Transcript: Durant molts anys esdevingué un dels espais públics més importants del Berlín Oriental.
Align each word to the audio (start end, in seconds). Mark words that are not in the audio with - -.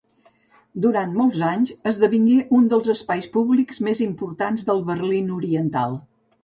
Durant 0.85 1.13
molts 1.17 1.41
anys 1.49 1.75
esdevingué 1.91 2.39
un 2.61 2.65
dels 2.73 2.91
espais 2.97 3.31
públics 3.37 3.83
més 3.91 4.05
importants 4.09 4.69
del 4.73 4.85
Berlín 4.93 5.35
Oriental. 5.41 6.01